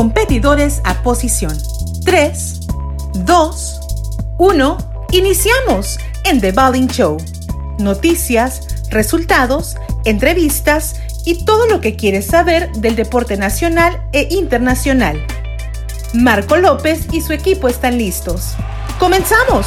[0.00, 1.52] competidores a posición.
[2.06, 2.60] 3,
[3.16, 3.80] 2,
[4.38, 4.78] 1.
[5.12, 7.18] Iniciamos en The Balling Show.
[7.78, 9.76] Noticias, resultados,
[10.06, 10.94] entrevistas
[11.26, 15.22] y todo lo que quieres saber del deporte nacional e internacional.
[16.14, 18.54] Marco López y su equipo están listos.
[18.98, 19.66] ¡Comenzamos!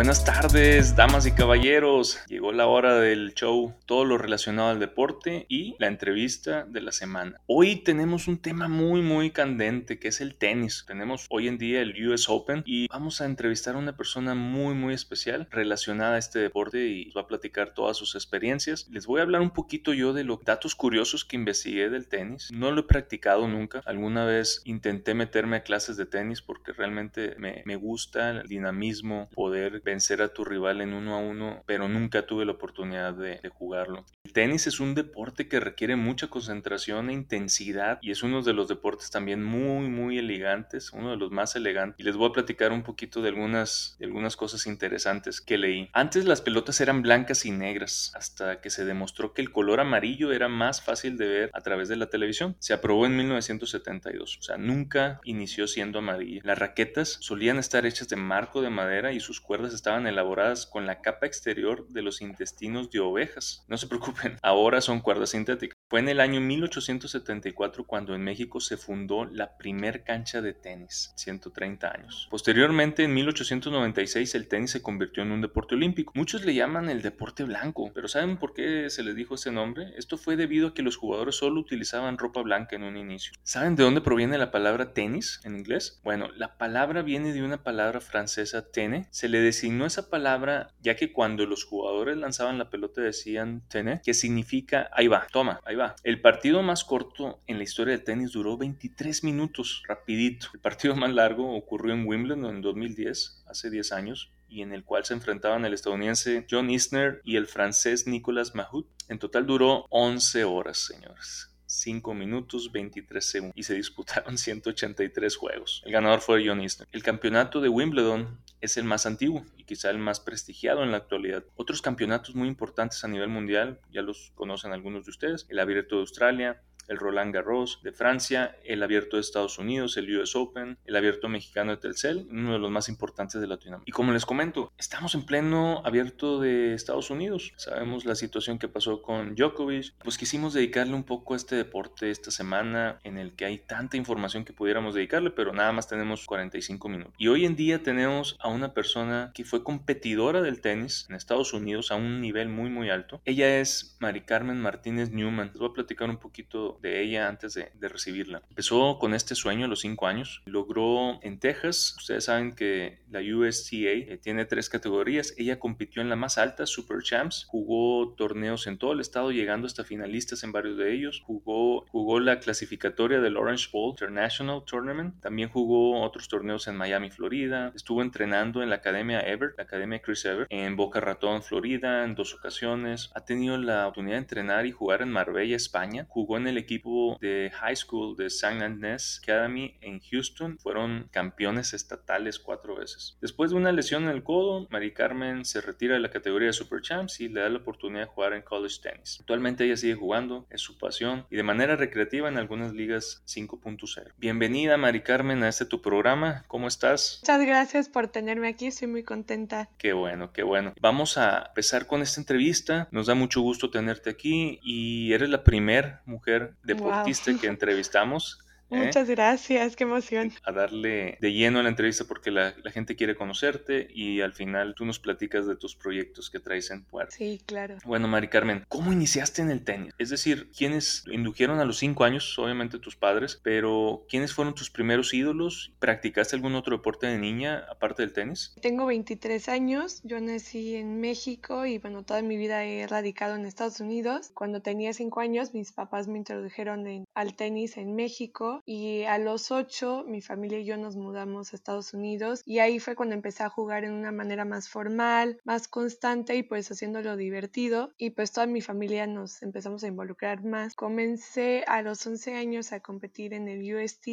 [0.00, 2.20] Buenas tardes, damas y caballeros.
[2.26, 6.90] Llegó la hora del show, todo lo relacionado al deporte y la entrevista de la
[6.90, 7.38] semana.
[7.44, 10.86] Hoy tenemos un tema muy, muy candente que es el tenis.
[10.88, 14.72] Tenemos hoy en día el US Open y vamos a entrevistar a una persona muy,
[14.72, 18.88] muy especial relacionada a este deporte y va a platicar todas sus experiencias.
[18.88, 22.48] Les voy a hablar un poquito yo de los datos curiosos que investigué del tenis.
[22.50, 23.82] No lo he practicado nunca.
[23.84, 29.28] Alguna vez intenté meterme a clases de tenis porque realmente me, me gusta el dinamismo,
[29.34, 33.40] poder vencer a tu rival en uno a uno, pero nunca tuve la oportunidad de,
[33.50, 34.04] jugarlo.
[34.24, 38.52] El tenis es un deporte que requiere mucha concentración e intensidad y es uno de
[38.52, 41.98] los deportes también muy, muy elegantes, uno de los más elegantes.
[41.98, 45.90] Y les voy a platicar un poquito de algunas, algunas cosas interesantes que leí.
[45.92, 50.32] Antes las pelotas eran blancas y negras, hasta que se demostró que el color amarillo
[50.32, 52.56] era más fácil de ver a través de la televisión.
[52.60, 56.42] Se aprobó en 1972, o sea, nunca inició siendo amarilla.
[56.44, 60.86] Las raquetas solían estar hechas de marco de madera y sus cuerdas estaban elaboradas con
[60.86, 63.64] la capa exterior de los intestinos de ovejas.
[63.68, 65.76] No se preocupen, ahora son cuerdas sintéticas.
[65.88, 71.12] Fue en el año 1874 cuando en México se fundó la primer cancha de tenis,
[71.16, 72.28] 130 años.
[72.30, 76.12] Posteriormente, en 1896, el tenis se convirtió en un deporte olímpico.
[76.14, 79.92] Muchos le llaman el deporte blanco, pero ¿saben por qué se le dijo ese nombre?
[79.96, 83.32] Esto fue debido a que los jugadores solo utilizaban ropa blanca en un inicio.
[83.42, 86.00] ¿Saben de dónde proviene la palabra tenis en inglés?
[86.04, 89.06] Bueno, la palabra viene de una palabra francesa tene.
[89.10, 89.40] Se le
[89.70, 94.90] designó esa palabra ya que cuando los jugadores lanzaban la pelota decían tene, que significa
[94.92, 98.56] ahí va, toma, ahí va el partido más corto en la historia del tenis duró
[98.56, 100.48] 23 minutos, rapidito.
[100.54, 104.82] El partido más largo ocurrió en Wimbledon en 2010, hace 10 años, y en el
[104.82, 108.88] cual se enfrentaban el estadounidense John Isner y el francés Nicolas Mahut.
[109.08, 111.50] En total duró 11 horas, señores.
[111.66, 115.82] 5 minutos 23 segundos y se disputaron 183 juegos.
[115.84, 116.88] El ganador fue John Isner.
[116.90, 120.98] El campeonato de Wimbledon es el más antiguo y quizá el más prestigiado en la
[120.98, 121.44] actualidad.
[121.56, 125.96] Otros campeonatos muy importantes a nivel mundial, ya los conocen algunos de ustedes, el Abierto
[125.96, 130.76] de Australia, el Roland Garros de Francia, el Abierto de Estados Unidos, el US Open,
[130.84, 133.88] el Abierto Mexicano de Telcel, uno de los más importantes de Latinoamérica.
[133.88, 137.52] Y como les comento, estamos en pleno Abierto de Estados Unidos.
[137.56, 139.94] Sabemos la situación que pasó con Djokovic.
[140.02, 143.96] Pues quisimos dedicarle un poco a este deporte esta semana en el que hay tanta
[143.96, 147.14] información que pudiéramos dedicarle, pero nada más tenemos 45 minutos.
[147.18, 151.52] Y hoy en día tenemos a una persona que fue competidora del tenis en Estados
[151.52, 153.20] Unidos a un nivel muy muy alto.
[153.24, 155.48] Ella es Mari Carmen Martínez Newman.
[155.48, 158.42] Les voy a platicar un poquito de ella antes de, recibirla.
[158.48, 163.20] Empezó con este sueño a los 5 años, logró en Texas, ustedes saben que la
[163.20, 168.66] USTA eh, tiene tres categorías, ella compitió en la más alta, Super Champs, jugó torneos
[168.66, 173.20] en todo el estado llegando hasta finalistas en varios de ellos, jugó, jugó la clasificatoria
[173.20, 178.70] del Orange Bowl International Tournament, también jugó otros torneos en Miami, Florida, estuvo entrenando en
[178.70, 183.24] la Academia Ever, la Academia Chris Ever, en Boca Ratón, Florida, en dos ocasiones, ha
[183.24, 187.50] tenido la oportunidad de entrenar y jugar en Marbella, España, jugó en el equipo de
[187.54, 188.64] high school de St.
[188.64, 190.58] Agnes Academy en Houston.
[190.58, 193.16] Fueron campeones estatales cuatro veces.
[193.20, 196.52] Después de una lesión en el codo, Mari Carmen se retira de la categoría de
[196.52, 199.18] Super Champs y le da la oportunidad de jugar en college tennis.
[199.20, 204.12] Actualmente ella sigue jugando, es su pasión y de manera recreativa en algunas ligas 5.0.
[204.18, 206.44] Bienvenida Mari Carmen a este tu programa.
[206.48, 207.20] ¿Cómo estás?
[207.22, 209.68] Muchas gracias por tenerme aquí, estoy muy contenta.
[209.78, 210.74] Qué bueno, qué bueno.
[210.80, 212.88] Vamos a empezar con esta entrevista.
[212.90, 218.38] Nos da mucho gusto tenerte aquí y eres la primera mujer deportista que entrevistamos
[218.70, 218.76] ¿eh?
[218.76, 220.32] Muchas gracias, qué emoción.
[220.44, 224.74] A darle de lleno a la entrevista porque la, gente quiere conocerte y al final
[224.76, 227.14] tú nos platicas de tus proyectos que traes en puerta.
[227.16, 227.78] Sí, claro.
[227.84, 229.92] Bueno, Mari Carmen, ¿cómo iniciaste en el tenis?
[229.98, 232.38] Es decir, ¿quiénes indujeron a los cinco años?
[232.38, 235.72] Obviamente tus padres, pero ¿quiénes fueron tus primeros ídolos?
[235.80, 238.54] ¿Practicaste algún otro deporte de niña aparte del tenis?
[238.62, 243.46] Tengo 23 años, yo nací en México y bueno, toda mi vida he radicado en
[243.46, 244.30] Estados Unidos.
[244.34, 249.18] Cuando tenía cinco años, mis papás me introdujeron al tenis en México 5 y a
[249.18, 253.14] los 8 mi familia y yo nos mudamos a Estados Unidos y ahí fue cuando
[253.14, 258.10] empecé a jugar en una manera más formal, más constante y pues haciéndolo divertido y
[258.10, 260.74] pues toda mi familia nos empezamos a involucrar más.
[260.74, 264.10] Comencé a los 11 años a competir en el USTA,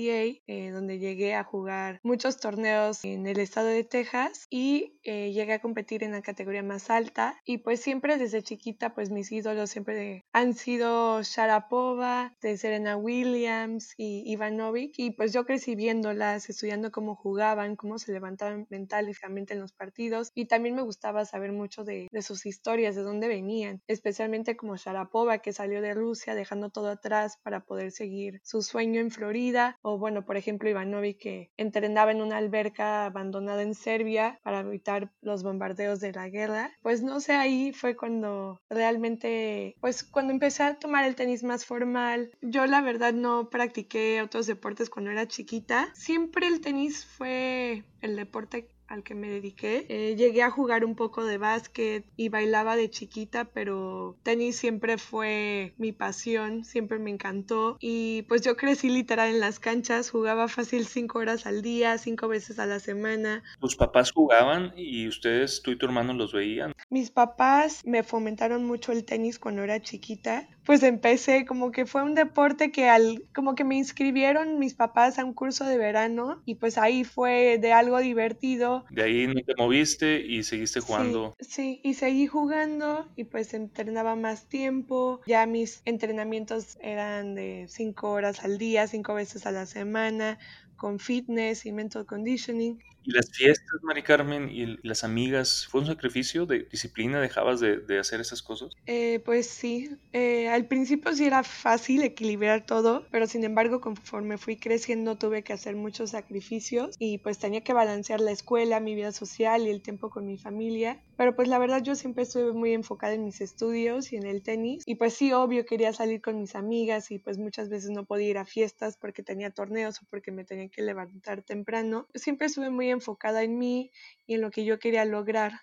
[0.47, 5.53] eh, donde llegué a jugar muchos torneos en el estado de Texas y eh, llegué
[5.53, 9.69] a competir en la categoría más alta y pues siempre desde chiquita pues mis ídolos
[9.69, 16.91] siempre han sido Sharapova, de Serena Williams y Ivanovic y pues yo crecí viéndolas, estudiando
[16.91, 21.83] cómo jugaban, cómo se levantaban mentalmente en los partidos y también me gustaba saber mucho
[21.83, 26.69] de, de sus historias, de dónde venían, especialmente como Sharapova que salió de Rusia dejando
[26.69, 31.51] todo atrás para poder seguir su sueño en Florida o bueno, por ejemplo Ivanovic que
[31.57, 36.71] entrenaba en una alberca abandonada en Serbia para evitar los bombardeos de la guerra.
[36.81, 41.65] Pues no sé, ahí fue cuando realmente, pues cuando empecé a tomar el tenis más
[41.65, 42.31] formal.
[42.41, 45.89] Yo la verdad no practiqué otros deportes cuando era chiquita.
[45.93, 49.85] Siempre el tenis fue el deporte al que me dediqué.
[49.89, 54.97] Eh, llegué a jugar un poco de básquet y bailaba de chiquita, pero tenis siempre
[54.97, 57.77] fue mi pasión, siempre me encantó.
[57.79, 62.27] Y pues yo crecí literal en las canchas, jugaba fácil cinco horas al día, cinco
[62.27, 63.43] veces a la semana.
[63.59, 66.73] ¿Tus papás jugaban y ustedes, tú y tu hermano, los veían?
[66.89, 70.47] Mis papás me fomentaron mucho el tenis cuando era chiquita.
[70.67, 75.17] Pues empecé como que fue un deporte que al como que me inscribieron mis papás
[75.17, 79.41] a un curso de verano y pues ahí fue de algo divertido de ahí no
[79.45, 81.35] te moviste y seguiste jugando.
[81.39, 85.21] Sí, y seguí jugando y pues entrenaba más tiempo.
[85.27, 90.37] Ya mis entrenamientos eran de cinco horas al día, cinco veces a la semana,
[90.75, 92.79] con fitness y mental conditioning.
[93.07, 97.19] ¿Y las fiestas, Mari Carmen, y las amigas, fue un sacrificio de disciplina?
[97.21, 98.77] ¿Dejabas de, de hacer esas cosas?
[98.89, 104.37] Eh, pues sí, eh, al principio sí era fácil equilibrar todo, pero sin embargo conforme
[104.37, 108.95] fui creciendo tuve que hacer muchos sacrificios y pues tenía que balancear la escuela, mi
[108.95, 111.03] vida social y el tiempo con mi familia.
[111.17, 114.41] Pero pues la verdad yo siempre estuve muy enfocada en mis estudios y en el
[114.41, 118.05] tenis y pues sí, obvio quería salir con mis amigas y pues muchas veces no
[118.05, 122.07] podía ir a fiestas porque tenía torneos o porque me tenía que levantar temprano.
[122.15, 123.91] Siempre estuve muy enfocada en mí
[124.27, 125.53] y en lo que yo quería lograr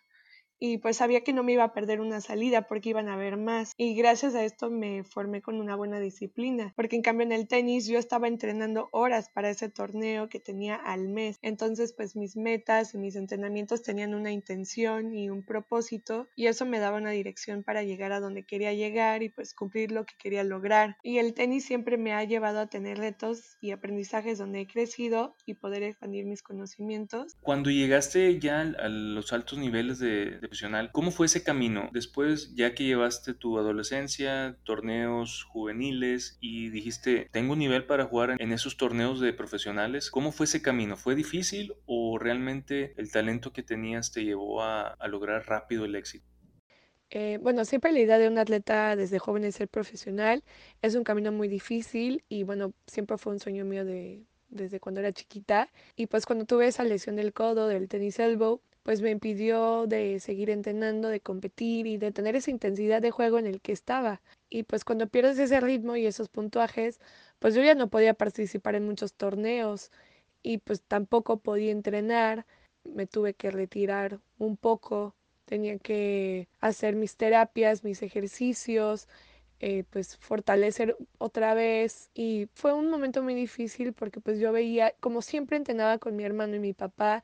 [0.59, 3.37] y pues sabía que no me iba a perder una salida porque iban a haber
[3.37, 7.33] más y gracias a esto me formé con una buena disciplina porque en cambio en
[7.33, 12.17] el tenis yo estaba entrenando horas para ese torneo que tenía al mes entonces pues
[12.17, 16.99] mis metas y mis entrenamientos tenían una intención y un propósito y eso me daba
[16.99, 20.97] una dirección para llegar a donde quería llegar y pues cumplir lo que quería lograr
[21.03, 25.37] y el tenis siempre me ha llevado a tener retos y aprendizajes donde he crecido
[25.47, 27.37] y poder expandir mis conocimientos.
[27.41, 30.39] Cuando llegaste ya a los altos niveles de
[30.93, 31.91] ¿Cómo fue ese camino?
[31.93, 38.37] Después, ya que llevaste tu adolescencia, torneos juveniles y dijiste, tengo un nivel para jugar
[38.39, 40.97] en esos torneos de profesionales, ¿cómo fue ese camino?
[40.97, 45.95] ¿Fue difícil o realmente el talento que tenías te llevó a, a lograr rápido el
[45.95, 46.27] éxito?
[47.11, 50.43] Eh, bueno, siempre la idea de un atleta desde joven es ser profesional.
[50.83, 55.01] Es un camino muy difícil y bueno, siempre fue un sueño mío de, desde cuando
[55.01, 55.71] era chiquita.
[55.97, 60.21] Y pues cuando tuve esa lesión del codo, del tenis elbow, pues me impidió de
[60.21, 64.23] seguir entrenando, de competir y de tener esa intensidad de juego en el que estaba.
[64.51, 67.01] Y pues cuando pierdes ese ritmo y esos puntuajes,
[67.41, 69.91] pues yo ya no podía participar en muchos torneos
[70.43, 72.47] y pues tampoco podía entrenar,
[72.85, 75.15] me tuve que retirar un poco,
[75.47, 79.09] tenía que hacer mis terapias, mis ejercicios,
[79.61, 84.95] eh, pues fortalecer otra vez y fue un momento muy difícil porque pues yo veía,
[85.01, 87.23] como siempre entrenaba con mi hermano y mi papá,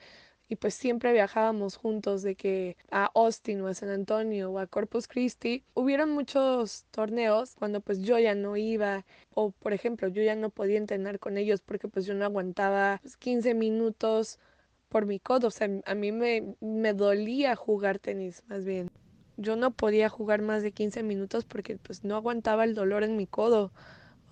[0.50, 4.66] y pues siempre viajábamos juntos de que a Austin o a San Antonio o a
[4.66, 10.23] Corpus Christi hubieron muchos torneos cuando pues yo ya no iba o por ejemplo yo
[10.25, 14.40] ya no podía entrenar con ellos porque pues yo no aguantaba 15 minutos
[14.88, 18.90] por mi codo, o sea, a mí me, me dolía jugar tenis más bien.
[19.37, 23.16] Yo no podía jugar más de 15 minutos porque pues no aguantaba el dolor en
[23.16, 23.73] mi codo.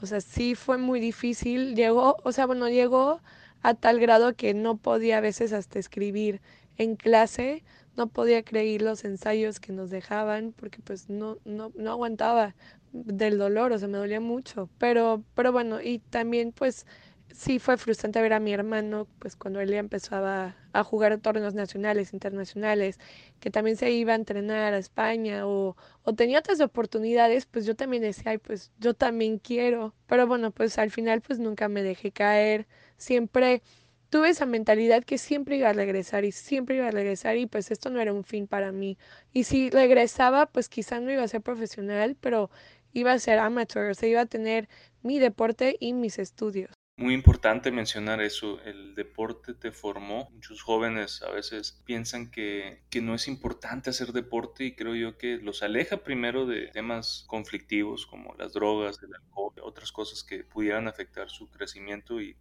[0.02, 1.76] O sea, sí fue muy difícil.
[1.76, 3.20] Llegó, o sea, bueno, llegó
[3.62, 6.40] a tal grado que no podía a veces hasta escribir
[6.76, 7.64] en clase,
[7.96, 12.54] no podía creer los ensayos que nos dejaban porque pues no, no, no aguantaba
[12.92, 14.70] del dolor, o sea, me dolía mucho.
[14.78, 16.86] Pero, pero bueno, y también pues
[17.32, 21.54] sí fue frustrante ver a mi hermano, pues cuando él ya empezaba a jugar torneos
[21.54, 22.98] nacionales, internacionales,
[23.40, 25.76] que también se iba a entrenar a España o,
[26.16, 29.94] tenía otras oportunidades, pues yo también decía, ay, pues yo también quiero.
[30.06, 32.66] Pero bueno, pues al final pues nunca me dejé caer,
[32.96, 33.62] siempre
[34.10, 37.70] tuve esa mentalidad que siempre iba a regresar y siempre iba a regresar y pues
[37.70, 38.98] esto no era un fin para mí.
[39.32, 42.50] Y si regresaba, pues quizás no iba a ser profesional, pero
[42.92, 44.68] iba a ser amateur, o sea, iba a tener
[45.02, 46.77] mi deporte y mis estudios.
[46.98, 50.30] Muy importante mencionar eso, el deporte te formó.
[50.32, 55.16] Muchos jóvenes a veces piensan que, que, no es importante hacer deporte y creo yo
[55.16, 60.42] que los aleja primero de temas conflictivos como las drogas, el alcohol, otras cosas que
[60.42, 62.36] pudieran afectar su crecimiento y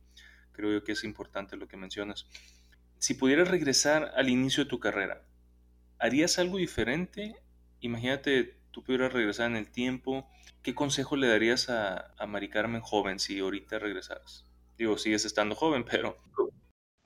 [0.54, 2.28] creo yo que es importante lo que mencionas.
[2.98, 5.22] Si pudieras regresar al inicio de tu carrera,
[6.00, 7.36] ¿harías algo diferente?
[7.80, 10.28] Imagínate, tú pudieras regresar en el tiempo,
[10.64, 14.47] ¿qué consejo le darías a, a Mari Carmen joven si ahorita regresaras?
[14.78, 16.18] Digo, sigues estando joven, pero...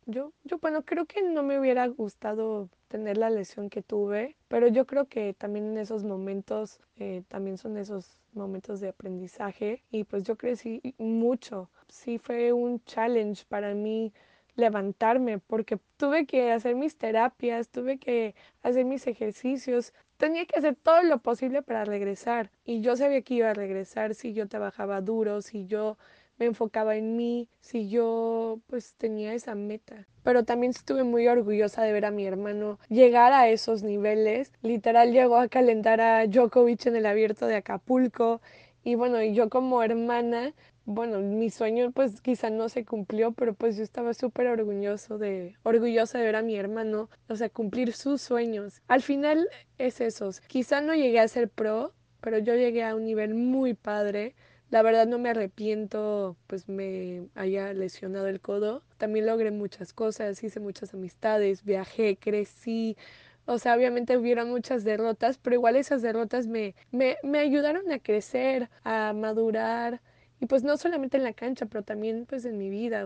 [0.08, 4.68] Yo, yo, bueno, creo que no me hubiera gustado tener la lesión que tuve, pero
[4.68, 10.04] yo creo que también en esos momentos, eh, también son esos momentos de aprendizaje y
[10.04, 11.70] pues yo crecí mucho.
[11.88, 14.12] Sí fue un challenge para mí
[14.56, 20.76] levantarme porque tuve que hacer mis terapias, tuve que hacer mis ejercicios, tenía que hacer
[20.76, 25.02] todo lo posible para regresar y yo sabía que iba a regresar si yo trabajaba
[25.02, 25.98] duro, si yo
[26.42, 30.08] me enfocaba en mí, si yo pues tenía esa meta.
[30.24, 34.52] Pero también estuve muy orgullosa de ver a mi hermano llegar a esos niveles.
[34.64, 38.42] Literal llegó a calentar a Djokovic en el abierto de Acapulco.
[38.84, 40.56] Y bueno, yo como hermana,
[40.86, 45.56] bueno, mi sueño pues quizá no se cumplió, pero pues yo estaba súper orgulloso de,
[45.62, 48.82] orgullosa de ver a mi hermano, o sea, cumplir sus sueños.
[48.88, 50.32] Al final es eso.
[50.48, 54.34] Quizá no llegué a ser pro, pero yo llegué a un nivel muy padre
[54.72, 58.84] la verdad no me arrepiento, pues me haya lesionado el codo.
[58.98, 62.98] También logré muchas cosas, hice muchas amistades, viajé, crecí.
[63.46, 68.00] O sea, obviamente hubieron muchas derrotas, pero igual esas derrotas me, me, me ayudaron a
[68.00, 70.02] crecer, a madurar.
[70.40, 73.06] Y pues no solamente en la cancha, pero también pues en mi vida.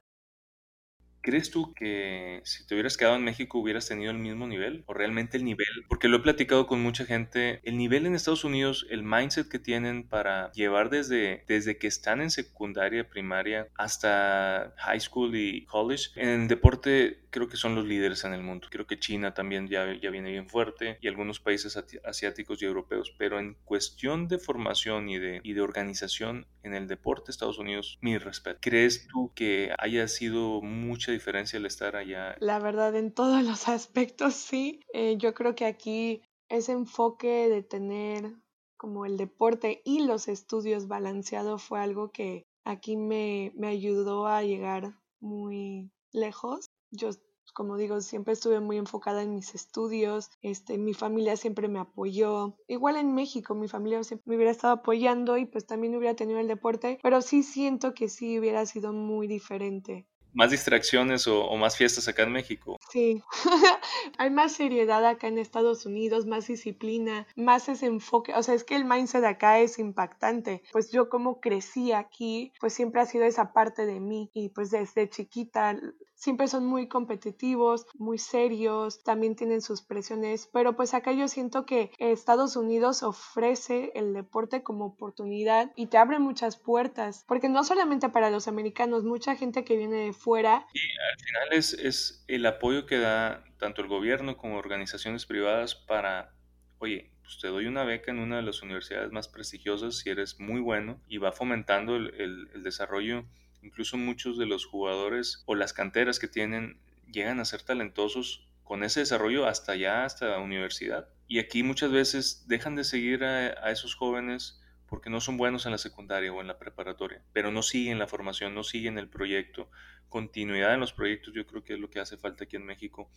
[1.26, 4.84] ¿Crees tú que si te hubieras quedado en México hubieras tenido el mismo nivel?
[4.86, 5.66] ¿O realmente el nivel?
[5.90, 7.62] Porque lo he platicado con mucha gente.
[7.64, 12.22] El nivel en Estados Unidos, el mindset que tienen para llevar desde, desde que están
[12.22, 17.86] en secundaria, primaria, hasta high school y college, en el deporte creo que son los
[17.86, 18.68] líderes en el mundo.
[18.72, 23.14] Creo que China también ya, ya viene bien fuerte y algunos países asiáticos y europeos.
[23.18, 27.98] Pero en cuestión de formación y de, y de organización en el deporte, Estados Unidos,
[28.00, 28.60] mi respeto.
[28.62, 32.36] ¿Crees tú que haya sido mucha diferencia el estar allá?
[32.40, 34.80] La verdad, en todos los aspectos sí.
[34.94, 38.36] Eh, yo creo que aquí ese enfoque de tener
[38.78, 44.44] como el deporte y los estudios balanceado fue algo que aquí me, me ayudó a
[44.44, 46.68] llegar muy lejos.
[46.92, 47.10] Yo
[47.56, 52.58] como digo, siempre estuve muy enfocada en mis estudios, este, mi familia siempre me apoyó.
[52.68, 56.40] Igual en México, mi familia siempre me hubiera estado apoyando y pues también hubiera tenido
[56.40, 61.78] el deporte, pero sí siento que sí hubiera sido muy diferente más distracciones o, más
[61.78, 62.78] fiestas acá en México.
[62.92, 63.24] Sí,
[64.18, 68.64] hay más seriedad acá en Estados Unidos, más disciplina, más ese enfoque, o sea, es
[68.64, 70.62] que el mindset acá es impactante.
[70.72, 74.70] Pues yo como crecí aquí, pues siempre ha sido esa parte de mí y pues
[74.70, 75.80] desde chiquita
[76.26, 81.68] siempre son muy competitivos, muy serios, también tienen sus presiones, pero pues acá yo siento
[81.68, 87.64] que Estados Unidos ofrece el deporte como oportunidad y te abre muchas puertas, porque no
[87.64, 90.66] solamente para los americanos, mucha gente que viene de fuera.
[90.74, 95.76] Y al final es, es el apoyo que da tanto el gobierno como organizaciones privadas
[95.76, 96.34] para,
[96.80, 100.40] oye, pues te doy una beca en una de las universidades más prestigiosas si eres
[100.40, 103.26] muy bueno y va fomentando el, el, el desarrollo
[103.66, 106.78] Incluso muchos de los jugadores o las canteras que tienen
[107.12, 111.10] llegan a ser talentosos con ese desarrollo hasta allá, hasta la universidad.
[111.28, 115.72] Y aquí muchas veces dejan de seguir a, esos jóvenes porque no son buenos en
[115.72, 119.72] la secundaria o en la preparatoria, pero no siguen la formación, no siguen el proyecto.
[120.10, 123.10] Continuidad en los proyectos yo creo que es lo que hace falta aquí en México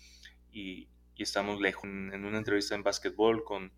[0.50, 1.84] y, y estamos lejos.
[1.84, 3.70] En una entrevista en básquetbol con,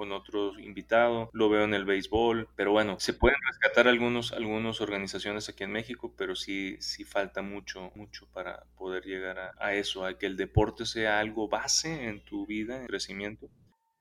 [0.00, 4.80] con otro invitado, lo veo en el béisbol, pero bueno, se pueden rescatar algunos, algunas
[4.80, 9.74] organizaciones aquí en México, pero sí, sí falta mucho, mucho para poder llegar a, a
[9.74, 13.50] eso, a que el deporte sea algo base en tu vida, en crecimiento.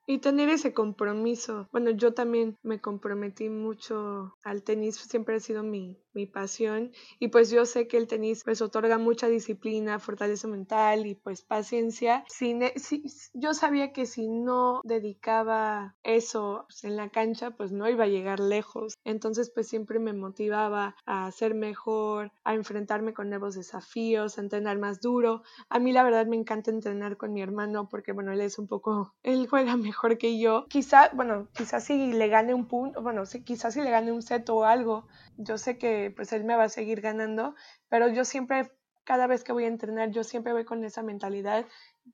[0.07, 1.67] Y tener ese compromiso.
[1.73, 7.29] Bueno, yo también me comprometí mucho al tenis, siempre ha sido mi, mi pasión y
[7.29, 12.23] pues yo sé que el tenis pues otorga mucha disciplina, fortaleza mental y pues paciencia.
[12.27, 17.89] Si, si yo sabía que si no dedicaba eso pues, en la cancha pues no
[17.89, 18.97] iba a llegar lejos.
[19.03, 24.77] Entonces pues siempre me motivaba a ser mejor, a enfrentarme con nuevos desafíos, a entrenar
[24.77, 25.43] más duro.
[25.69, 28.67] A mí la verdad me encanta entrenar con mi hermano porque bueno, él es un
[28.67, 30.65] poco, él juega mejor que yo.
[30.69, 34.21] Quizá, bueno, quizás si le gane un punto, bueno, sí, quizás si le gane un
[34.21, 35.07] set o algo,
[35.39, 37.55] yo sé que pues él me va a seguir ganando,
[37.87, 38.71] pero yo siempre,
[39.05, 41.65] cada vez que voy a entrenar, yo siempre voy con esa mentalidad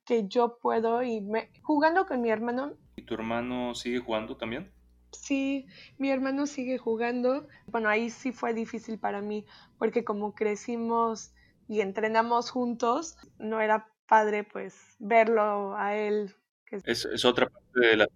[0.04, 2.74] que yo puedo y me, jugando con mi hermano.
[2.94, 4.72] ¿Y tu hermano sigue jugando también?
[5.10, 5.66] Sí,
[5.98, 7.48] mi hermano sigue jugando.
[7.66, 9.44] Bueno, ahí sí fue difícil para mí,
[9.78, 11.32] porque como crecimos
[11.68, 16.32] y entrenamos juntos, no era padre pues verlo a él.
[16.70, 18.08] Es, es otra parte de la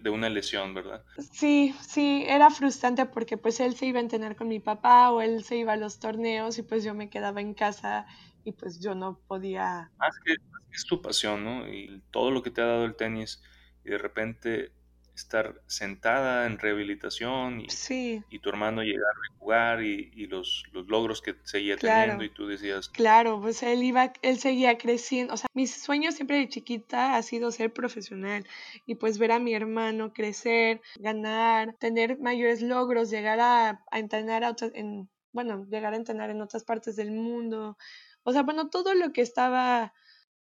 [0.00, 1.04] de, una lesión, ¿verdad?
[1.32, 5.20] Sí, sí, era frustrante porque pues él se iba a entrenar con mi papá o
[5.20, 8.06] él se iba a los torneos y pues yo me quedaba en casa
[8.44, 9.90] y pues yo no podía...
[9.98, 11.68] Más que, más que es tu pasión, ¿no?
[11.68, 13.42] Y todo lo que te ha dado el tenis
[13.84, 14.72] y de repente
[15.14, 18.22] estar sentada en rehabilitación y, sí.
[18.30, 22.00] y tu hermano llegar a jugar y, y los, los, logros que seguía claro.
[22.00, 22.88] teniendo y tú decías...
[22.88, 27.22] Claro, pues él iba, él seguía creciendo, o sea, mi sueño siempre de chiquita ha
[27.22, 28.46] sido ser profesional
[28.86, 34.44] y pues ver a mi hermano crecer, ganar, tener mayores logros, llegar a, a entrenar
[34.44, 37.76] a otras, en, bueno, llegar a entrenar en otras partes del mundo,
[38.24, 39.92] o sea, bueno, todo lo que estaba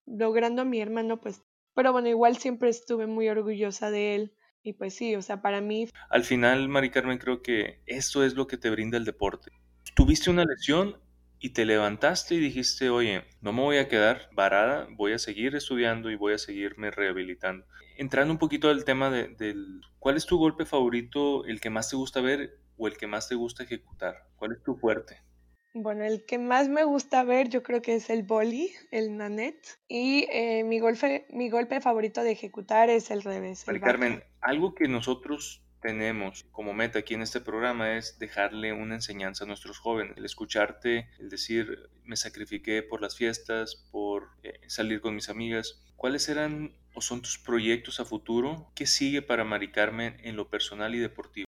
[0.06, 1.42] logrando mi hermano, pues,
[1.74, 5.60] pero bueno, igual siempre estuve muy orgullosa de él y pues sí, o sea, para
[5.60, 5.88] mí...
[6.08, 9.50] Al final, Mari Carmen, creo que esto es lo que te brinda el deporte.
[9.94, 10.98] Tuviste una lesión
[11.38, 15.54] y te levantaste y dijiste, oye, no me voy a quedar varada, voy a seguir
[15.56, 17.64] estudiando y voy a seguirme rehabilitando.
[17.96, 19.80] Entrando un poquito al tema de, del...
[19.98, 23.28] ¿Cuál es tu golpe favorito, el que más te gusta ver o el que más
[23.28, 24.26] te gusta ejecutar?
[24.36, 25.22] ¿Cuál es tu fuerte?
[25.72, 29.78] Bueno, el que más me gusta ver yo creo que es el boli, el nanet.
[29.88, 33.66] Y eh, mi, golpe, mi golpe favorito de ejecutar es el revés.
[33.68, 38.96] El Carmen, algo que nosotros tenemos como meta aquí en este programa es dejarle una
[38.96, 40.16] enseñanza a nuestros jóvenes.
[40.16, 45.80] El escucharte, el decir, me sacrifiqué por las fiestas, por eh, salir con mis amigas.
[45.96, 48.70] ¿Cuáles eran o son tus proyectos a futuro?
[48.74, 51.49] ¿Qué sigue para Mari Carmen en lo personal y deportivo?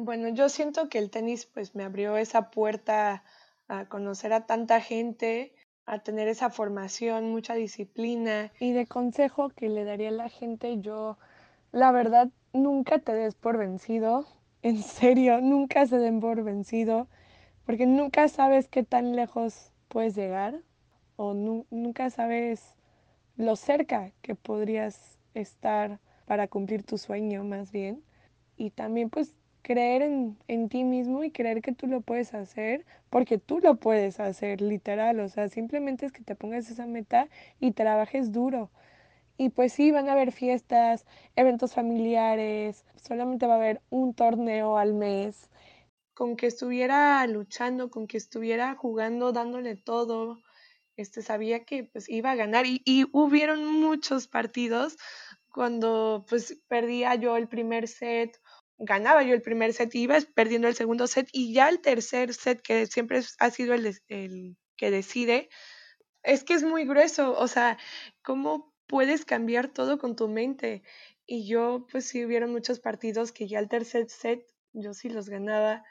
[0.00, 3.24] Bueno, yo siento que el tenis pues me abrió esa puerta
[3.66, 5.52] a conocer a tanta gente,
[5.86, 8.52] a tener esa formación, mucha disciplina.
[8.60, 11.18] Y de consejo que le daría a la gente, yo,
[11.72, 14.24] la verdad, nunca te des por vencido,
[14.62, 17.08] en serio, nunca se den por vencido,
[17.66, 20.62] porque nunca sabes qué tan lejos puedes llegar
[21.16, 22.76] o nu nunca sabes
[23.36, 28.04] lo cerca que podrías estar para cumplir tu sueño más bien.
[28.56, 29.34] Y también pues
[29.68, 33.76] creer en, en, ti mismo y creer que tú lo puedes hacer, porque tú lo
[33.76, 37.28] puedes hacer, literal, o sea, simplemente es que te pongas esa meta
[37.60, 38.70] y trabajes duro.
[39.36, 41.04] Y pues sí, van a haber fiestas,
[41.36, 45.50] eventos familiares, solamente va a haber un torneo al mes.
[46.14, 50.38] Con que estuviera luchando, con que estuviera jugando, dándole todo,
[50.96, 54.96] este, sabía que pues iba a ganar y, y hubieron muchos partidos
[55.52, 58.40] cuando pues perdía yo el primer set
[58.78, 62.32] ganaba yo el primer set y iba perdiendo el segundo set y ya el tercer
[62.32, 65.48] set, que siempre ha sido el, el, que decide,
[66.22, 67.78] es que es muy grueso, o sea,
[68.22, 70.82] ¿cómo puedes cambiar todo con tu mente?
[71.26, 75.28] Y yo, pues sí, hubieron muchos partidos que ya el tercer set yo sí los
[75.28, 75.84] ganaba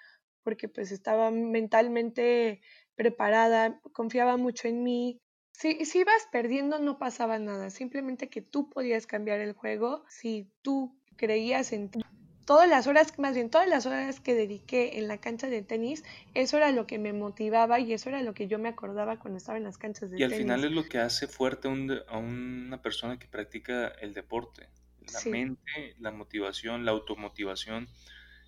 [0.44, 2.62] porque pues estaba mentalmente
[2.96, 5.20] preparada, confiaba mucho en mí.
[5.52, 10.50] Si, si ibas perdiendo no pasaba nada, simplemente que tú podías cambiar el juego si
[10.62, 12.02] tú creías en ti
[12.48, 16.06] todas las horas, más bien todas las horas que dediqué en la cancha de tenis,
[16.34, 19.38] eso era lo que me motivaba y eso era lo que yo me acordaba cuando
[19.38, 20.32] estaba en las canchas de tenis.
[20.32, 24.14] Y al final es lo que hace fuerte un, a una persona que practica el
[24.14, 24.70] deporte.
[25.12, 25.30] La sí.
[25.30, 27.90] mente, la motivación, la automotivación,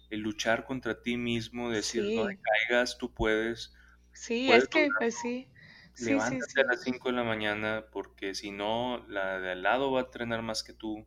[0.10, 2.16] el luchar contra ti mismo, decir sí.
[2.16, 3.74] no caigas, tú puedes.
[4.14, 5.50] Sí, puedes es que pues sí.
[6.00, 9.64] Levántate sí, sí, a las 5 de la mañana porque si no, la de al
[9.64, 11.06] lado va a entrenar más que tú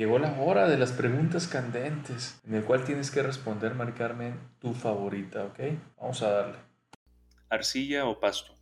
[0.00, 4.40] Llegó la hora de las preguntas candentes, en el cual tienes que responder, Mari Carmen,
[4.58, 5.58] tu favorita, ¿ok?
[5.98, 6.58] Vamos a darle.
[7.50, 8.54] ¿Arcilla o pasto?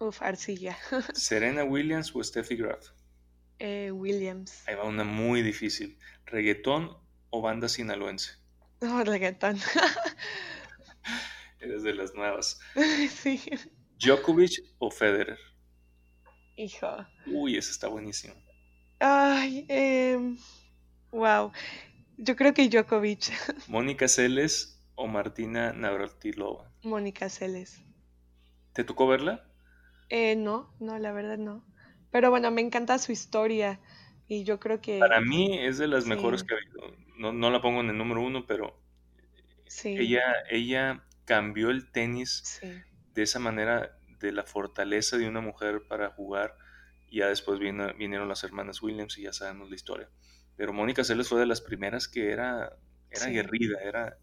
[0.00, 0.76] Uf, arcilla.
[1.14, 2.88] ¿Serena Williams o Steffi Graf?
[3.60, 4.66] Eh, Williams.
[4.66, 5.96] Ahí va una muy difícil.
[6.26, 6.98] ¿Reggaetón
[7.30, 8.32] o banda sinaloense?
[8.80, 9.56] No, reggaetón.
[11.60, 12.58] Eres de las nuevas.
[13.22, 13.40] sí.
[14.00, 15.38] ¿Djokovic o Federer?
[16.56, 17.06] Hijo.
[17.28, 18.34] Uy, ese está buenísimo.
[19.00, 20.36] Ay, eh,
[21.10, 21.52] wow.
[22.18, 23.32] Yo creo que Djokovic.
[23.68, 26.70] ¿Mónica Celes o Martina Navratilova?
[26.82, 27.82] Mónica Celes.
[28.74, 29.48] ¿Te tocó verla?
[30.10, 31.64] Eh, no, no, la verdad no.
[32.10, 33.80] Pero bueno, me encanta su historia
[34.28, 34.98] y yo creo que...
[34.98, 36.10] Para mí es de las sí.
[36.10, 36.94] mejores que ha habido.
[37.16, 38.78] No, no, la pongo en el número uno, pero
[39.66, 39.96] sí.
[39.98, 42.68] ella, ella cambió el tenis sí.
[43.14, 46.54] de esa manera, de la fortaleza de una mujer para jugar
[47.18, 50.10] ya después vino, vinieron las hermanas Williams y ya sabemos la historia.
[50.56, 52.78] Pero Mónica Celes fue de las primeras que era,
[53.10, 53.32] era sí.
[53.32, 54.18] guerrida, era,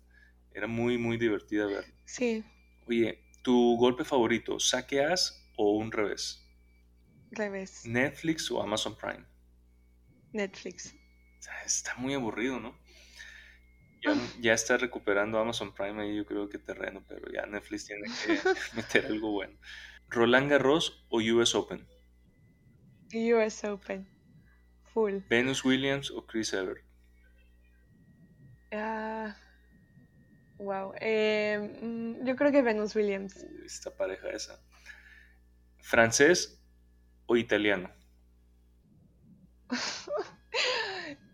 [0.51, 1.93] era muy, muy divertida verla.
[2.05, 2.43] Sí.
[2.87, 6.47] Oye, ¿tu golpe favorito, saque as o un revés?
[7.31, 7.83] revés.
[7.83, 9.25] ¿Netflix o Amazon Prime?
[10.31, 10.95] Netflix.
[11.65, 12.79] Está muy aburrido, ¿no?
[14.39, 18.39] Ya, está recuperando Amazon Prime ahí, yo creo que terreno, pero ya Netflix tiene que
[18.73, 19.57] meter algo bueno.
[20.07, 21.87] ¿Roland Garros o US Open?
[23.13, 24.07] US Open.
[24.93, 25.19] Full.
[25.29, 26.83] ¿Venus Williams o Chris Evert?
[28.71, 29.35] Ah,
[30.57, 30.93] wow.
[30.99, 33.45] Em, yo creo que Venus Williams.
[33.65, 34.59] esta pareja esa.
[35.79, 36.61] ¿Francés
[37.27, 37.89] o italiano?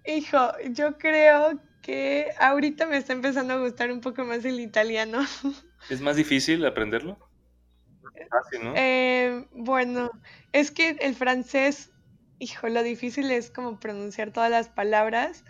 [0.06, 5.20] Hijo, yo creo que ahorita me está empezando a gustar un poco más el italiano.
[5.90, 7.18] ¿Es más difícil aprenderlo?
[8.30, 8.74] Fácil, ¿no?
[8.76, 10.12] Eh, bueno,
[10.52, 11.92] es que el francés,
[12.40, 15.44] hijo, lo difícil es como pronunciar todas las palabras,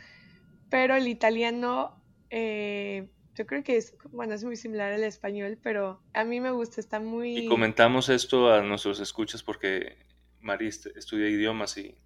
[0.69, 6.01] pero el italiano, eh, yo creo que es, bueno, es muy similar al español, pero
[6.13, 7.37] a mí me gusta, está muy...
[7.37, 9.97] Y comentamos esto a nuestros escuchas porque
[10.39, 11.97] Mari estudia idiomas y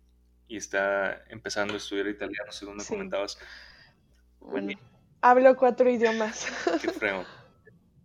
[0.47, 3.37] y está empezando a estudiar italiano, según me comentabas.
[4.39, 4.79] Bueno,
[5.21, 6.47] hablo cuatro idiomas.
[6.81, 7.25] Qué feo.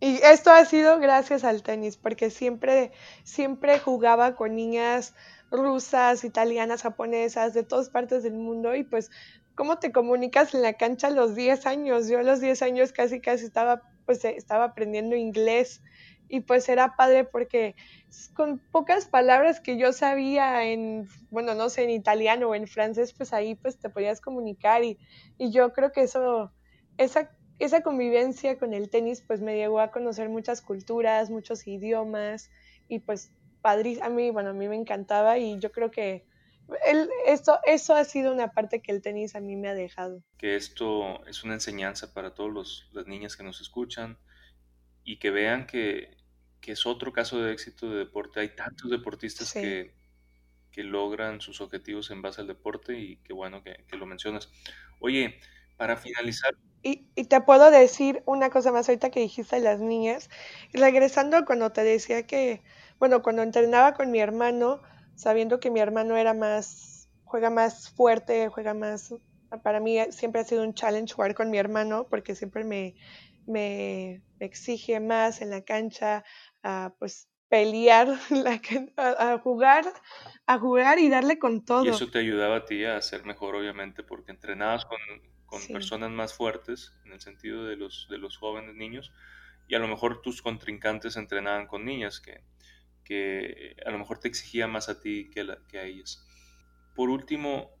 [0.03, 2.91] Y esto ha sido gracias al tenis, porque siempre,
[3.23, 5.15] siempre jugaba con niñas
[5.49, 8.75] rusas, italianas, japonesas, de todas partes del mundo.
[8.75, 9.11] Y pues,
[9.55, 12.09] ¿cómo te comunicas en la cancha a los 10 años?
[12.09, 15.81] Yo a los 10 años casi casi estaba, pues, estaba aprendiendo inglés.
[16.27, 17.75] Y pues era padre porque
[18.33, 23.13] con pocas palabras que yo sabía en, bueno, no sé, en italiano o en francés,
[23.13, 24.83] pues ahí pues te podías comunicar.
[24.83, 24.97] Y,
[25.37, 26.51] y yo creo que eso,
[26.97, 32.49] esa, esa convivencia con el tenis pues me llegó a conocer muchas culturas, muchos idiomas
[32.87, 36.25] y pues padre, a mí, bueno, a mí me encantaba y yo creo que
[36.87, 40.23] el, esto, eso ha sido una parte que el tenis a mí me ha dejado.
[40.37, 44.17] Que esto es una enseñanza para todas las niñas que nos escuchan
[45.03, 46.23] y que vean que
[46.63, 48.39] que es otro caso de éxito de deporte.
[48.39, 49.93] Hay tantos deportistas que,
[50.71, 54.49] que, logran sus objetivos en base al deporte y qué bueno que, lo mencionas.
[55.01, 55.41] Oye,
[55.75, 56.55] para finalizar.
[56.83, 60.29] Y, y, te puedo decir una cosa más ahorita que dijiste de las niñas.
[60.73, 62.61] Regresando cuando te decía que,
[62.99, 64.81] bueno, cuando entrenaba con mi hermano,
[65.15, 69.15] sabiendo que mi hermano era más, juega más fuerte, juega más,
[69.63, 72.95] para mí siempre ha sido un challenge jugar con mi hermano porque siempre me,
[73.45, 76.23] me exige más en la cancha,
[76.63, 78.07] a pues pelear,
[78.97, 79.85] a, jugar,
[80.47, 81.85] a jugar y darle con todo.
[81.85, 84.97] Y eso te ayudaba a ti a ser mejor, obviamente, porque entrenabas con,
[85.61, 89.11] personas más fuertes, en el sentido de los, de los jóvenes niños,
[89.67, 92.41] y a lo mejor tus contrincantes entrenaban con niñas, que,
[93.03, 96.25] que a lo mejor te exigía más a ti que, que a ellas.
[96.95, 97.71] Por último,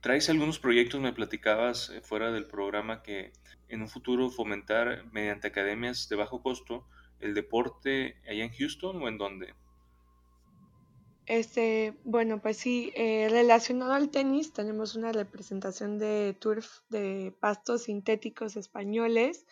[0.00, 3.32] traes algunos proyectos, me platicabas eh, fuera del programa, que
[3.68, 6.86] en un futuro fomentar mediante academias de bajo costo,
[7.20, 9.54] el deporte allá en Houston o en dónde?
[11.32, 17.84] Este, bueno, pues sí, eh, relacionado al tenis, tenemos una representación de turf de pastos
[17.84, 19.46] sintéticos españoles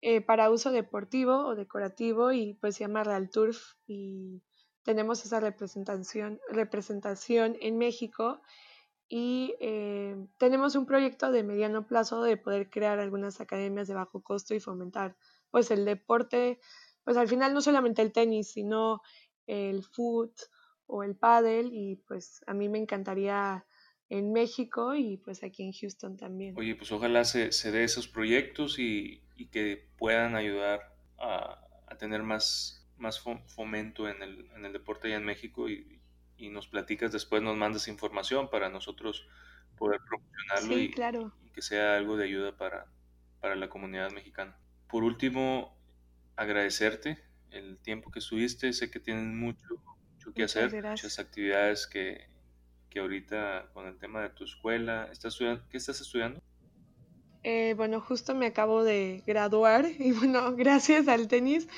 [0.00, 4.42] eh, para uso deportivo o decorativo y pues se llama Real Turf y
[4.82, 8.40] tenemos esa representación, representación en México
[9.08, 14.20] y eh, tenemos un proyecto de mediano plazo de poder crear algunas academias de bajo
[14.20, 15.16] costo y fomentar
[15.52, 16.58] pues el deporte
[17.04, 19.00] pues al final no solamente el tenis, sino
[19.46, 20.32] el foot
[20.90, 23.64] o el paddle y pues a mí me encantaría
[24.08, 26.54] en México y pues aquí en Houston también.
[26.58, 31.96] Oye, pues ojalá se, se dé esos proyectos y, y que puedan ayudar a, a,
[31.96, 36.00] tener más, más fomento en el, en el deporte allá en México y,
[36.36, 39.28] y, nos platicas después, nos mandas información para nosotros
[39.76, 41.32] poder promocionarlo y, claro.
[41.44, 42.86] y que sea algo de ayuda para,
[43.40, 44.58] para la comunidad mexicana.
[44.88, 45.78] Por último,
[46.34, 48.72] agradecerte el tiempo que estuviste.
[48.72, 49.66] Sé que tienes mucho,
[50.30, 52.26] mucho que hacer, muchas actividades que,
[52.88, 55.08] que, ahorita con el tema de tu escuela.
[55.12, 55.62] ¿Estás estudiando?
[55.68, 56.40] ¿Qué estás estudiando?
[57.42, 61.68] Eh, bueno, justo me acabo de graduar y bueno, gracias al tenis.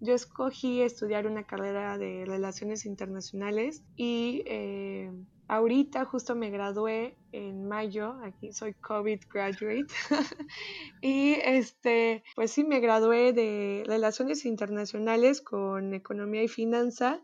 [0.00, 5.10] Yo escogí estudiar una carrera de relaciones internacionales y eh,
[5.48, 9.86] ahorita justo me gradué en mayo, aquí soy COVID graduate,
[11.00, 17.22] y este, pues sí, me gradué de Relaciones Internacionales con Economía y Finanza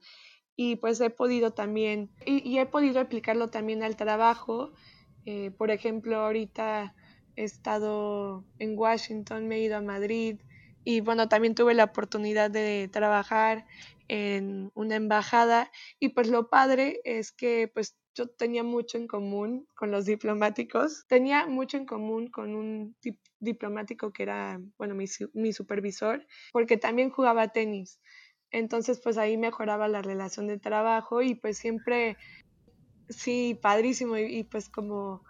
[0.56, 4.72] y pues he podido también, y, he podido aplicarlo también al trabajo.
[5.26, 6.94] Eh, por ejemplo, ahorita
[7.36, 10.40] he estado en Washington, me he ido a Madrid
[10.84, 13.66] y bueno, también tuve la oportunidad de trabajar
[14.08, 19.66] en una embajada y pues lo padre es que pues yo tenía mucho en común
[19.74, 22.96] con los diplomáticos, tenía mucho en común con un
[23.38, 28.00] diplomático que era, bueno, mi, mi supervisor, porque también jugaba tenis.
[28.50, 32.16] Entonces, pues ahí mejoraba la relación de trabajo y pues siempre,
[33.08, 34.16] sí, padrísimo.
[34.16, 35.24] Y, pues como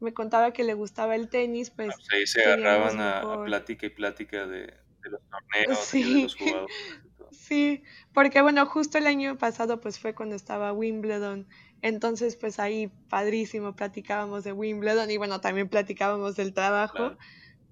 [0.00, 1.94] me contaba que le gustaba el tenis, pues...
[1.94, 6.76] pues ahí se agarraban a, plática y plática de, los torneos y de los jugadores.
[7.30, 11.46] Sí, porque bueno, justo el año pasado pues fue cuando estaba Wimbledon,
[11.82, 17.16] entonces pues ahí padrísimo, platicábamos de Wimbledon y bueno, también platicábamos del trabajo,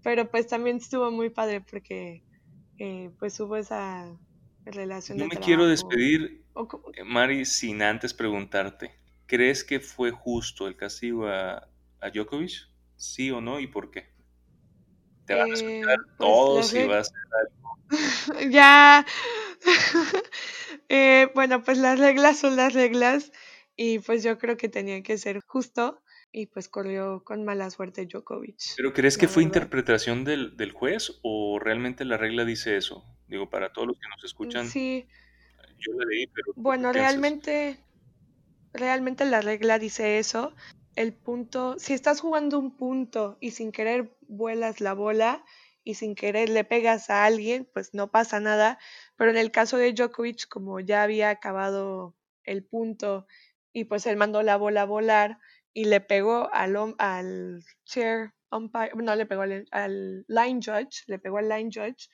[0.02, 2.22] pero pues también estuvo muy padre porque
[2.78, 4.06] eh, pues hubo esa
[4.66, 5.18] relación.
[5.18, 6.44] No me quiero despedir,
[6.94, 11.68] eh, Mari, sin antes preguntarte, ¿crees que fue justo el castigo a,
[12.00, 12.68] a Djokovic?
[12.96, 13.60] ¿Sí o no?
[13.60, 14.14] ¿Y por qué?
[15.26, 17.24] Te van a escuchar eh, pues, todos y vas a
[18.50, 19.06] ya.
[20.90, 23.32] Eh, bueno, pues las reglas son las reglas
[23.74, 26.03] y pues yo creo que tenía que ser justo
[26.34, 28.74] y pues corrió con mala suerte Djokovic.
[28.76, 33.04] ¿Pero crees que fue interpretación del, del, juez o realmente la regla dice eso?
[33.28, 34.66] Digo, para todos los que nos escuchan.
[34.66, 35.06] Sí.
[35.78, 36.52] Yo la leí, pero...
[36.56, 37.78] Bueno, realmente,
[38.72, 40.52] realmente la regla dice eso.
[40.96, 45.44] El punto, si estás jugando un punto y sin querer vuelas la bola,
[45.84, 48.78] y sin querer le pegas a alguien, pues no pasa nada.
[49.16, 53.26] Pero en el caso de Djokovic, como ya había acabado el punto
[53.72, 55.38] y pues él mandó la bola a volar
[55.74, 61.38] y le pegó al, al chair umpire, no le pegó al, line judge, le pegó
[61.38, 62.08] al line judge,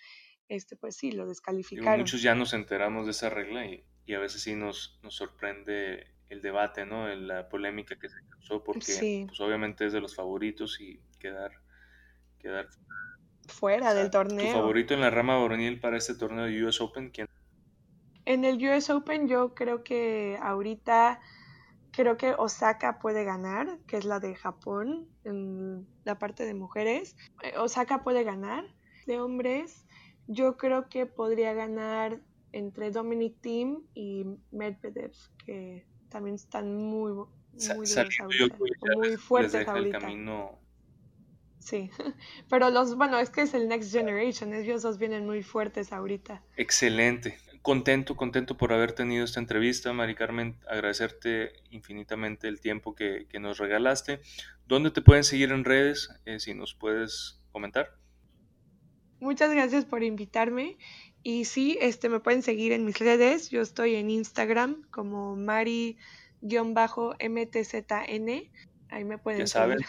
[0.48, 2.00] este pues sí, lo descalificaron.
[2.00, 6.42] muchos ya nos enteramos de esa regla y, a veces sí nos, nos sorprende el
[6.42, 7.06] debate, ¿no?
[7.14, 11.52] La polémica que se causó porque pues, obviamente es de los favoritos y quedar,
[12.40, 12.66] quedar
[13.46, 14.46] fuera del torneo.
[14.46, 17.10] ¿Tu favorito en la rama varonil para este torneo de US Open?
[17.10, 17.28] ¿Quién?
[18.24, 21.20] En el US Open yo creo que ahorita
[21.92, 27.16] creo que Osaka puede ganar, que es la de Japón, en la parte de mujeres.
[27.42, 28.64] Eh, Osaka puede ganar.
[29.06, 29.86] De hombres,
[30.26, 32.20] yo creo que podría ganar
[32.52, 35.12] entre Dominic Thiem y Medvedev,
[35.44, 37.26] que también están muy, muy,
[38.96, 39.96] muy fuertes ahorita.
[39.96, 40.60] El camino
[41.60, 41.90] Sí,
[42.48, 46.42] pero los, bueno, es que es el Next Generation, ellos dos vienen muy fuertes ahorita.
[46.56, 53.26] Excelente, contento, contento por haber tenido esta entrevista, Mari Carmen, agradecerte infinitamente el tiempo que,
[53.40, 54.20] nos regalaste.
[54.66, 56.10] ¿Dónde te pueden seguir en redes?
[56.24, 57.96] Eh, si nos puedes comentar.
[59.20, 60.78] Muchas gracias por invitarme.
[61.22, 63.50] Y sí, este, me pueden seguir en mis redes.
[63.50, 65.98] Yo estoy en Instagram como Mari-MTZN.
[68.88, 69.86] Ahí me pueden seguir.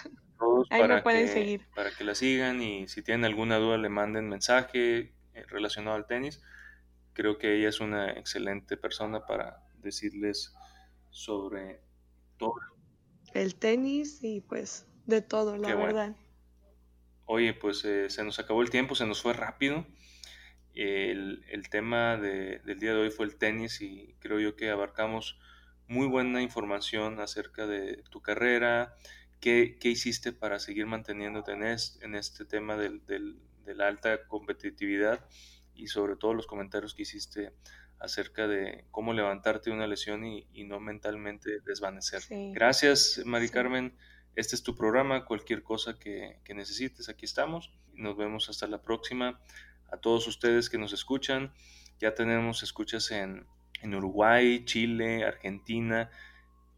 [0.69, 5.45] para, que, para que la sigan y si tienen alguna duda le manden mensaje eh,
[5.47, 6.41] relacionado al tenis.
[7.13, 10.53] Creo que ella es una excelente persona para decirles
[11.09, 11.81] sobre
[12.37, 12.55] todo.
[13.33, 16.15] El tenis y pues de todo, la verdad.
[17.25, 19.85] Oye, pues eh, se nos acabó el tiempo, se nos fue rápido.
[20.73, 24.69] El, el tema de, del día de hoy fue el tenis y creo yo que
[24.69, 25.37] abarcamos
[25.87, 28.95] muy buena información acerca de tu carrera,
[29.41, 35.27] ¿Qué, hiciste para seguir manteniéndote en este, en este tema del, de la alta competitividad
[35.81, 37.53] y sobre todo los comentarios que hiciste
[37.99, 42.21] acerca de cómo levantarte de una lesión y, no mentalmente desvanecer?
[42.53, 43.95] Gracias, Mari Carmen.
[44.35, 45.25] Este es tu programa.
[45.25, 47.71] Cualquier cosa que, necesites, aquí estamos.
[47.93, 49.39] Nos vemos hasta la próxima.
[49.91, 51.53] A todos ustedes que nos escuchan,
[51.99, 53.45] ya tenemos escuchas en,
[53.81, 56.09] en Uruguay, Chile, Argentina,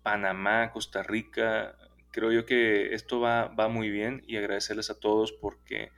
[0.02, 1.78] Panamá, Costa Rica,
[2.14, 5.92] creo yo que esto va, va muy bien y agradecerles a todos porque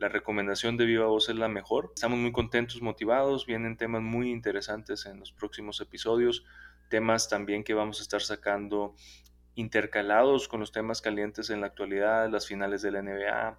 [0.00, 1.92] la recomendación de Viva Voz es la mejor.
[1.94, 6.42] Estamos muy contentos, motivados, vienen temas muy interesantes en los próximos episodios,
[6.88, 8.94] temas también que vamos a estar sacando
[9.56, 13.58] intercalados con los temas calientes en la actualidad, las finales de la NBA,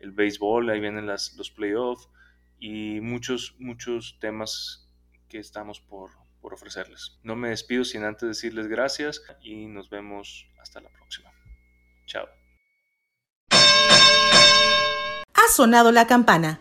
[0.00, 2.10] el béisbol, ahí vienen los playoffs
[2.58, 4.90] y muchos, muchos temas
[5.30, 6.10] que estamos por,
[6.42, 7.18] por ofrecerles.
[7.22, 11.32] No me despido sin antes decirles gracias y nos vemos hasta la próxima.
[12.04, 12.37] Chao.
[15.54, 16.60] Sonado la campana.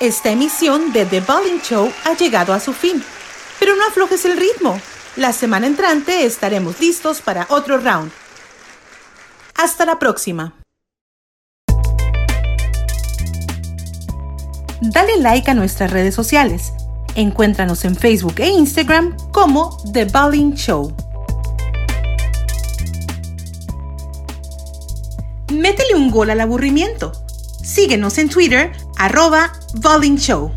[0.00, 3.02] Esta emisión de The Bowling Show ha llegado a su fin.
[3.58, 4.80] Pero no aflojes el ritmo.
[5.16, 8.10] La semana entrante estaremos listos para otro round.
[9.54, 10.54] Hasta la próxima.
[14.80, 16.72] Dale like a nuestras redes sociales.
[17.14, 20.94] Encuéntranos en Facebook e Instagram como The Bowling Show.
[25.56, 27.12] métele un gol al aburrimiento.
[27.66, 29.52] Síguenos en Twitter, arroba
[30.18, 30.52] Show.